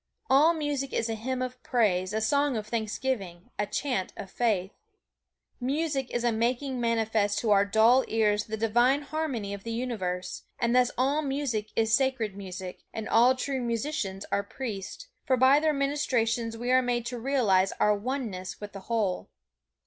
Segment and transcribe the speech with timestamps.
[0.31, 4.73] All music is a hymn of praise, a song of thanksgiving, a chant of faith.
[5.59, 10.41] Music is a making manifest to our dull ears the divine harmony of the universe,
[10.57, 15.59] and thus all music is sacred music, and all true musicians are priests, for by
[15.59, 19.29] their ministrations we are made to realize our Oneness with the Whole.